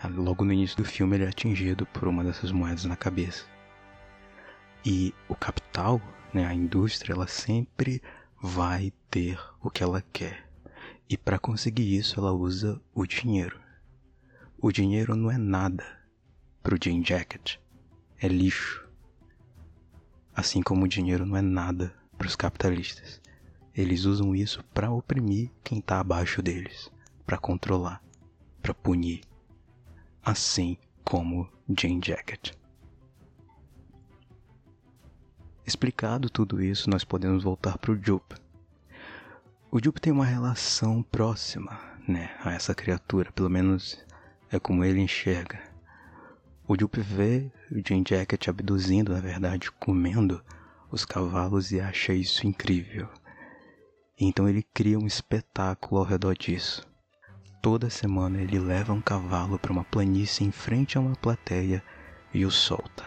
Logo 0.10 0.44
no 0.44 0.52
início 0.52 0.78
do 0.78 0.84
filme 0.84 1.16
ele 1.16 1.26
é 1.26 1.30
atingido 1.30 1.86
por 1.86 2.08
uma 2.08 2.24
dessas 2.24 2.52
moedas 2.52 2.86
na 2.86 2.96
cabeça. 2.96 3.46
E 4.84 5.14
o 5.30 5.36
capital, 5.36 6.02
né, 6.34 6.48
a 6.48 6.54
indústria, 6.56 7.14
ela 7.14 7.28
sempre 7.28 8.02
vai 8.42 8.92
ter 9.12 9.40
o 9.62 9.70
que 9.70 9.84
ela 9.84 10.04
quer. 10.12 10.52
E 11.14 11.18
para 11.18 11.38
conseguir 11.38 11.96
isso, 11.96 12.20
ela 12.20 12.32
usa 12.32 12.82
o 12.92 13.06
dinheiro. 13.06 13.62
O 14.58 14.72
dinheiro 14.72 15.16
não 15.16 15.30
é 15.30 15.38
nada 15.38 15.86
para 16.64 16.74
o 16.74 16.78
Jean 16.84 17.06
Jacket, 17.06 17.58
é 18.20 18.28
lixo. 18.28 18.90
Assim 20.36 20.64
como 20.64 20.86
o 20.86 20.88
dinheiro 20.88 21.24
não 21.24 21.38
é 21.38 21.42
nada 21.44 21.94
para 22.18 22.26
os 22.26 22.36
capitalistas, 22.36 23.22
eles 23.76 24.06
usam 24.06 24.36
isso 24.36 24.64
para 24.74 24.90
oprimir 24.90 25.52
quem 25.64 25.78
está 25.78 26.00
abaixo 26.00 26.42
deles, 26.42 26.90
para 27.28 27.38
controlar, 27.38 28.04
para 28.60 28.74
punir, 28.74 29.22
assim 30.26 30.80
como 31.04 31.48
Jane 31.78 32.02
Jacket. 32.04 32.54
Explicado 35.64 36.28
tudo 36.28 36.60
isso, 36.60 36.90
nós 36.90 37.04
podemos 37.04 37.44
voltar 37.44 37.78
para 37.78 37.92
o 37.92 38.04
Jupe. 38.04 38.43
O 39.76 39.84
Jupe 39.84 40.00
tem 40.00 40.14
uma 40.14 40.24
relação 40.24 41.02
próxima 41.02 41.80
né, 42.08 42.30
a 42.46 42.54
essa 42.54 42.76
criatura, 42.76 43.32
pelo 43.32 43.50
menos 43.50 43.98
é 44.52 44.60
como 44.60 44.86
ele 44.86 45.02
enxerga. 45.02 45.60
O 46.68 46.80
Jupe 46.80 47.02
vê 47.02 47.52
o 47.72 47.82
Jane 47.84 48.04
Jacket 48.08 48.50
abduzindo, 48.50 49.12
na 49.12 49.20
verdade, 49.20 49.72
comendo 49.72 50.44
os 50.92 51.04
cavalos 51.06 51.72
e 51.72 51.80
acha 51.80 52.14
isso 52.14 52.46
incrível. 52.46 53.10
Então 54.16 54.48
ele 54.48 54.62
cria 54.62 55.00
um 55.00 55.08
espetáculo 55.08 56.02
ao 56.02 56.06
redor 56.06 56.38
disso. 56.38 56.88
Toda 57.60 57.90
semana 57.90 58.40
ele 58.40 58.60
leva 58.60 58.94
um 58.94 59.02
cavalo 59.02 59.58
para 59.58 59.74
uma 59.74 59.84
planície 59.84 60.46
em 60.46 60.52
frente 60.52 61.00
a 61.00 61.02
uma 61.02 61.16
plateia 61.16 61.84
e 62.32 62.46
o 62.46 62.52
solta. 62.52 63.06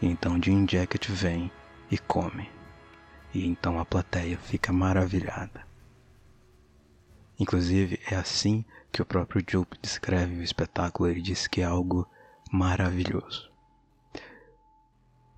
Então 0.00 0.40
Jim 0.40 0.68
Jacket 0.70 1.08
vem 1.08 1.50
e 1.90 1.98
come. 1.98 2.53
E 3.34 3.46
então 3.46 3.80
a 3.80 3.84
plateia 3.84 4.38
fica 4.38 4.72
maravilhada. 4.72 5.66
Inclusive, 7.38 7.98
é 8.08 8.14
assim 8.14 8.64
que 8.92 9.02
o 9.02 9.06
próprio 9.06 9.44
Jupe 9.46 9.76
descreve 9.82 10.38
o 10.38 10.42
espetáculo. 10.42 11.08
Ele 11.10 11.20
diz 11.20 11.48
que 11.48 11.60
é 11.60 11.64
algo 11.64 12.08
maravilhoso. 12.52 13.50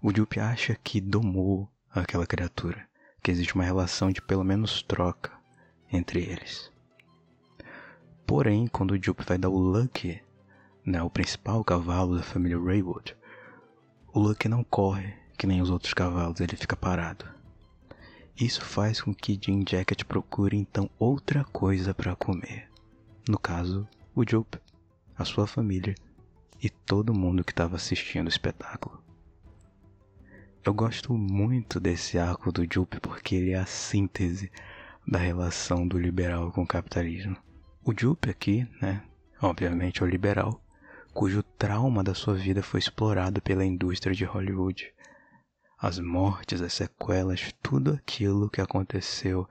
O 0.03 0.15
Jupe 0.15 0.39
acha 0.39 0.75
que 0.75 1.01
domou 1.01 1.69
aquela 1.91 2.27
criatura, 2.27 2.87
que 3.23 3.31
existe 3.31 3.55
uma 3.55 3.65
relação 3.65 4.11
de 4.13 4.21
pelo 4.21 4.45
menos 4.45 4.83
troca 4.83 5.33
entre 5.91 6.21
eles. 6.21 6.71
Porém, 8.27 8.67
quando 8.67 8.91
o 8.91 9.03
Jupe 9.03 9.25
vai 9.25 9.39
dar 9.39 9.49
o 9.49 9.59
Lucky, 9.59 10.23
né, 10.85 11.03
o 11.03 11.09
principal 11.09 11.65
cavalo 11.65 12.17
da 12.17 12.23
família 12.23 12.61
Raywood, 12.61 13.17
o 14.13 14.21
Lucky 14.21 14.49
não 14.49 14.63
corre 14.63 15.15
que 15.39 15.47
nem 15.47 15.63
os 15.63 15.71
outros 15.71 15.95
cavalos, 15.95 16.41
ele 16.41 16.57
fica 16.57 16.77
parado. 16.77 17.36
Isso 18.39 18.63
faz 18.63 19.01
com 19.01 19.15
que 19.15 19.39
Jim 19.41 19.65
Jacket 19.67 20.05
procure 20.05 20.57
então 20.57 20.91
outra 20.99 21.43
coisa 21.45 21.95
para 21.95 22.15
comer. 22.15 22.69
No 23.27 23.39
caso, 23.39 23.89
o 24.15 24.29
Jupe, 24.29 24.59
a 25.17 25.25
sua 25.25 25.47
família 25.47 25.95
e 26.63 26.69
todo 26.69 27.15
mundo 27.15 27.43
que 27.43 27.53
estava 27.53 27.77
assistindo 27.77 28.27
o 28.27 28.29
espetáculo. 28.29 29.03
Eu 30.63 30.75
gosto 30.75 31.15
muito 31.15 31.81
desse 31.81 32.19
arco 32.19 32.53
do 32.53 32.67
Jupe 32.71 33.01
porque 33.01 33.37
ele 33.37 33.53
é 33.53 33.59
a 33.59 33.65
síntese 33.67 34.51
da 35.07 35.19
relação 35.19 35.89
do 35.89 35.99
liberal 35.99 36.53
com 36.53 36.63
o 36.63 36.67
capitalismo. 36.67 37.37
O 37.83 37.95
Jupe 37.97 38.29
aqui, 38.29 38.69
né, 38.83 39.03
obviamente 39.41 40.03
é 40.03 40.05
o 40.05 40.09
liberal, 40.09 40.61
cujo 41.15 41.43
trauma 41.43 42.05
da 42.05 42.15
sua 42.15 42.35
vida 42.35 42.63
foi 42.63 42.81
explorado 42.81 43.41
pela 43.41 43.65
indústria 43.65 44.15
de 44.15 44.25
Hollywood. 44.25 44.93
As 45.79 45.99
mortes, 45.99 46.63
as 46.63 46.73
sequelas, 46.73 47.53
tudo 47.63 47.93
aquilo 47.93 48.49
que 48.49 48.61
aconteceu 48.61 49.49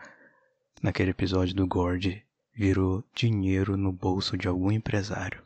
naquele 0.82 1.12
episódio 1.12 1.54
do 1.56 1.68
Gord 1.68 2.26
virou 2.54 3.04
dinheiro 3.14 3.78
no 3.78 3.92
bolso 3.92 4.38
de 4.38 4.48
algum 4.48 4.72
empresário. 4.72 5.44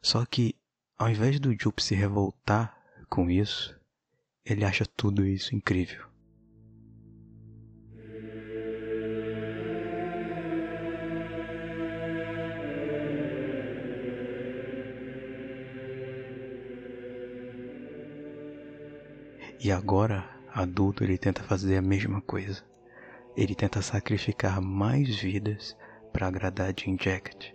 Só 0.00 0.24
que, 0.24 0.56
ao 0.96 1.10
invés 1.10 1.38
do 1.38 1.54
Jupe 1.58 1.82
se 1.82 1.94
revoltar 1.94 2.74
com 3.08 3.30
isso, 3.30 3.78
ele 4.44 4.64
acha 4.64 4.86
tudo 4.86 5.26
isso 5.26 5.54
incrível. 5.54 6.09
E 19.62 19.70
agora, 19.70 20.26
adulto, 20.54 21.04
ele 21.04 21.18
tenta 21.18 21.42
fazer 21.42 21.76
a 21.76 21.82
mesma 21.82 22.22
coisa. 22.22 22.64
Ele 23.36 23.54
tenta 23.54 23.82
sacrificar 23.82 24.58
mais 24.58 25.20
vidas 25.20 25.76
para 26.14 26.26
agradar 26.26 26.72
Jim 26.74 26.96
Jacket 26.98 27.52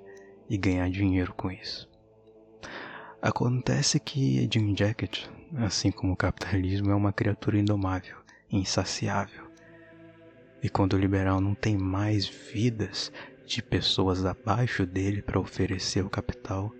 e 0.47 0.55
ganhar 0.55 0.87
dinheiro 0.91 1.33
com 1.33 1.49
isso. 1.49 1.89
Acontece 3.19 3.99
que 3.99 4.47
Jim 4.53 4.75
Jacket, 4.77 5.25
assim 5.57 5.89
como 5.89 6.13
o 6.13 6.15
capitalismo, 6.15 6.91
é 6.91 6.95
uma 6.95 7.11
criatura 7.11 7.57
indomável, 7.57 8.17
insaciável. 8.51 9.47
E 10.61 10.69
quando 10.69 10.93
o 10.93 10.99
liberal 10.99 11.41
não 11.41 11.55
tem 11.55 11.75
mais 11.75 12.27
vidas 12.27 13.11
de 13.47 13.63
pessoas 13.63 14.23
abaixo 14.23 14.85
dele 14.85 15.23
para 15.23 15.39
oferecer 15.39 16.05
o 16.05 16.09
capital, 16.09 16.71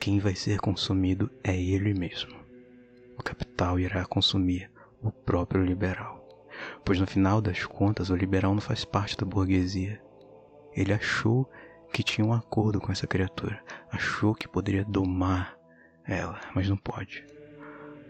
quem 0.00 0.18
vai 0.18 0.34
ser 0.34 0.58
consumido 0.58 1.30
é 1.44 1.56
ele 1.56 1.94
mesmo 1.94 2.42
o 3.18 3.22
capital 3.22 3.43
irá 3.78 4.04
consumir 4.04 4.70
o 5.02 5.10
próprio 5.10 5.64
liberal. 5.64 6.22
Pois 6.84 7.00
no 7.00 7.06
final 7.06 7.40
das 7.40 7.64
contas, 7.64 8.10
o 8.10 8.16
liberal 8.16 8.54
não 8.54 8.60
faz 8.60 8.84
parte 8.84 9.16
da 9.16 9.26
burguesia. 9.26 10.00
Ele 10.72 10.92
achou 10.92 11.50
que 11.92 12.02
tinha 12.02 12.26
um 12.26 12.32
acordo 12.32 12.80
com 12.80 12.90
essa 12.90 13.06
criatura, 13.06 13.62
achou 13.90 14.34
que 14.34 14.48
poderia 14.48 14.84
domar 14.84 15.56
ela, 16.06 16.40
mas 16.54 16.68
não 16.68 16.76
pode. 16.76 17.24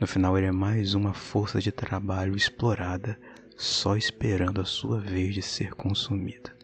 No 0.00 0.06
final, 0.06 0.36
ele 0.36 0.46
é 0.46 0.52
mais 0.52 0.94
uma 0.94 1.12
força 1.14 1.60
de 1.60 1.70
trabalho 1.70 2.36
explorada, 2.36 3.18
só 3.56 3.96
esperando 3.96 4.60
a 4.60 4.64
sua 4.64 5.00
vez 5.00 5.34
de 5.34 5.42
ser 5.42 5.74
consumida. 5.74 6.54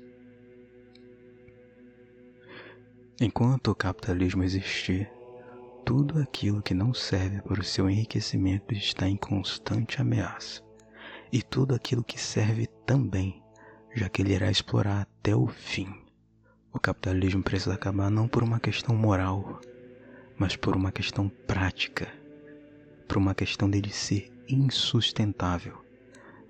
Enquanto 3.21 3.71
o 3.71 3.75
capitalismo 3.75 4.43
existir, 4.43 5.11
tudo 5.85 6.21
aquilo 6.21 6.63
que 6.63 6.75
não 6.75 6.93
serve 6.93 7.41
para 7.43 7.61
o 7.61 7.65
seu 7.65 7.89
enriquecimento 7.89 8.75
está 8.75 9.09
em 9.09 9.17
constante 9.17 10.01
ameaça. 10.01 10.63
E 11.33 11.43
tudo 11.43 11.75
aquilo 11.75 12.05
que 12.05 12.21
serve 12.21 12.67
também, 12.87 13.43
já 13.95 14.09
que 14.09 14.23
ele 14.23 14.35
irá 14.35 14.51
explorar 14.51 15.03
até 15.03 15.35
o 15.35 15.47
fim. 15.47 15.89
O 16.73 16.79
capitalismo 16.79 17.43
precisa 17.43 17.75
acabar 17.75 18.11
não 18.11 18.29
por 18.29 18.43
uma 18.43 18.61
questão 18.61 18.95
moral, 18.95 19.61
mas 20.37 20.57
por 20.57 20.77
uma 20.77 20.93
questão 20.93 21.29
prática, 21.29 22.09
por 23.09 23.17
uma 23.17 23.35
questão 23.35 23.69
dele 23.69 23.91
ser 23.91 24.31
insustentável. 24.49 25.85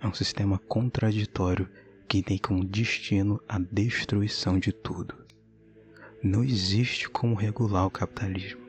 É 0.01 0.07
um 0.07 0.15
sistema 0.15 0.59
contraditório 0.59 1.69
que 2.09 2.23
tem 2.23 2.39
como 2.39 2.65
destino 2.65 3.41
a 3.49 3.59
destruição 3.59 4.59
de 4.59 4.73
tudo. 4.73 5.15
Não 6.23 6.45
existe 6.45 7.09
como 7.09 7.35
regular 7.35 7.87
o 7.87 7.91
capitalismo 7.91 8.60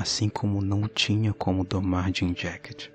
assim 0.00 0.30
como 0.30 0.62
não 0.62 0.88
tinha 0.88 1.30
como 1.34 1.62
domar 1.62 2.10
Jim 2.10 2.34
Jacket, 2.34 2.88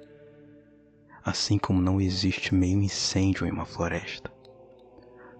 assim 1.23 1.59
como 1.59 1.79
não 1.79 2.01
existe 2.01 2.51
meio 2.55 2.81
incêndio 2.81 3.45
em 3.45 3.51
uma 3.51 3.63
floresta. 3.63 4.33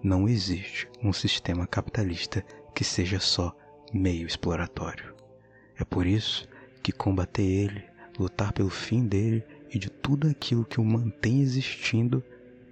Não 0.00 0.28
existe 0.28 0.88
um 1.02 1.12
sistema 1.12 1.66
capitalista 1.66 2.46
que 2.72 2.84
seja 2.84 3.18
só 3.18 3.52
meio 3.92 4.28
exploratório. 4.28 5.12
É 5.76 5.84
por 5.84 6.06
isso 6.06 6.48
que 6.84 6.92
combater 6.92 7.42
ele, 7.42 7.84
lutar 8.16 8.52
pelo 8.52 8.70
fim 8.70 9.04
dele 9.04 9.44
e 9.68 9.76
de 9.76 9.90
tudo 9.90 10.28
aquilo 10.28 10.64
que 10.64 10.80
o 10.80 10.84
mantém 10.84 11.40
existindo 11.40 12.22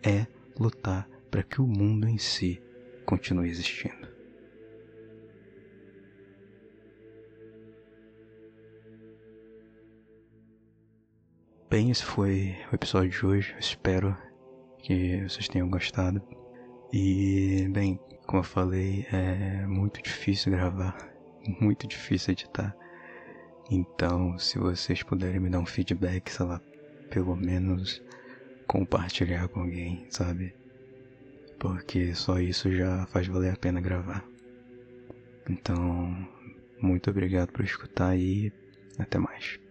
é 0.05 0.25
lutar 0.57 1.09
para 1.33 1.43
que 1.43 1.61
o 1.61 1.67
mundo 1.67 2.07
em 2.07 2.17
si 2.17 2.63
continue 3.05 3.51
existindo. 3.51 4.04
Bem, 11.75 11.91
esse 11.91 12.05
foi 12.05 12.55
o 12.71 12.75
episódio 12.77 13.11
de 13.11 13.27
hoje. 13.27 13.57
Espero 13.59 14.17
que 14.79 15.21
vocês 15.25 15.49
tenham 15.49 15.69
gostado. 15.69 16.23
E, 16.93 17.67
bem, 17.73 17.99
como 18.29 18.39
eu 18.39 18.45
falei, 18.45 19.05
é 19.11 19.67
muito 19.67 20.01
difícil 20.01 20.53
gravar, 20.53 20.97
muito 21.61 21.89
difícil 21.89 22.31
editar. 22.31 22.77
Então, 23.69 24.39
se 24.39 24.57
vocês 24.57 25.03
puderem 25.03 25.41
me 25.41 25.51
dar 25.51 25.59
um 25.59 25.67
feedback, 25.67 26.31
sei 26.31 26.47
lá, 26.47 26.61
pelo 27.11 27.35
menos 27.35 28.01
compartilhar 28.69 29.49
com 29.49 29.63
alguém, 29.63 30.07
sabe? 30.11 30.55
Porque 31.59 32.15
só 32.15 32.39
isso 32.39 32.71
já 32.71 33.05
faz 33.07 33.27
valer 33.27 33.53
a 33.53 33.57
pena 33.57 33.81
gravar. 33.81 34.25
Então, 35.51 36.29
muito 36.81 37.11
obrigado 37.11 37.51
por 37.51 37.65
escutar 37.65 38.17
e 38.17 38.53
até 38.97 39.19
mais. 39.19 39.64